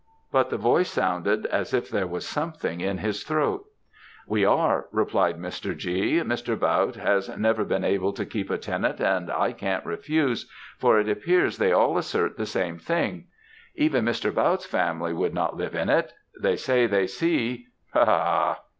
[0.31, 3.65] but the voice sounded as if there was something in his throat.
[4.25, 5.77] "'We are,' replied Mr.
[5.77, 6.19] G.
[6.21, 6.57] 'Mr.
[6.59, 11.07] Bautte has never been able to keep a tenant, and I can't refuse, for it
[11.07, 13.25] appears they all assert the same thing.
[13.75, 14.33] Even Mr.
[14.33, 16.11] Bautte's family would not live in it
[16.41, 18.03] they say they see' "'Ha!
[18.03, 18.59] ha!'